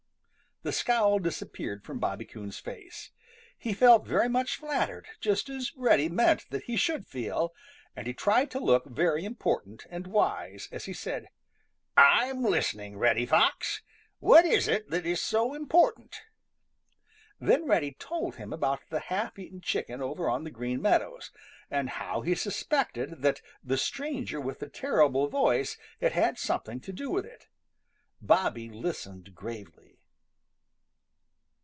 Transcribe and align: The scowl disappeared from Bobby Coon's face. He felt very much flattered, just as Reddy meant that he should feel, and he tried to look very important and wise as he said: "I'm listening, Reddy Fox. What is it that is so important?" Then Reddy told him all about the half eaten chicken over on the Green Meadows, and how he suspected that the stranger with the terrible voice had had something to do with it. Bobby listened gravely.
The 0.63 0.71
scowl 0.71 1.17
disappeared 1.17 1.83
from 1.83 1.97
Bobby 1.97 2.23
Coon's 2.23 2.59
face. 2.59 3.09
He 3.57 3.73
felt 3.73 4.05
very 4.05 4.29
much 4.29 4.57
flattered, 4.57 5.07
just 5.19 5.49
as 5.49 5.75
Reddy 5.75 6.07
meant 6.07 6.45
that 6.51 6.65
he 6.65 6.75
should 6.75 7.07
feel, 7.07 7.51
and 7.95 8.05
he 8.05 8.13
tried 8.13 8.51
to 8.51 8.59
look 8.59 8.85
very 8.85 9.25
important 9.25 9.87
and 9.89 10.05
wise 10.05 10.69
as 10.71 10.85
he 10.85 10.93
said: 10.93 11.29
"I'm 11.97 12.43
listening, 12.43 12.99
Reddy 12.99 13.25
Fox. 13.25 13.81
What 14.19 14.45
is 14.45 14.67
it 14.67 14.91
that 14.91 15.07
is 15.07 15.19
so 15.19 15.55
important?" 15.55 16.21
Then 17.39 17.65
Reddy 17.65 17.93
told 17.97 18.35
him 18.35 18.51
all 18.53 18.57
about 18.57 18.81
the 18.91 18.99
half 18.99 19.39
eaten 19.39 19.61
chicken 19.61 19.99
over 19.99 20.29
on 20.29 20.43
the 20.43 20.51
Green 20.51 20.79
Meadows, 20.79 21.31
and 21.71 21.89
how 21.89 22.21
he 22.21 22.35
suspected 22.35 23.23
that 23.23 23.41
the 23.63 23.79
stranger 23.79 24.39
with 24.39 24.59
the 24.59 24.69
terrible 24.69 25.27
voice 25.27 25.79
had 25.99 26.11
had 26.11 26.37
something 26.37 26.79
to 26.81 26.93
do 26.93 27.09
with 27.09 27.25
it. 27.25 27.47
Bobby 28.21 28.69
listened 28.69 29.33
gravely. 29.33 29.87